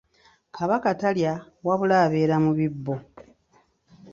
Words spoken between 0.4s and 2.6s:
Kabaka talya wabula abeera mu